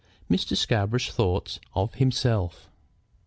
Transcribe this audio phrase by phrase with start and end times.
[0.31, 0.57] MR.
[0.57, 2.71] SCARBOROUGH'S THOUGHTS OF HIMSELF.